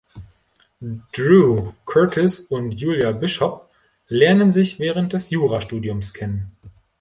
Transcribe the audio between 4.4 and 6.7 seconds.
sich während des Jurastudiums kennen.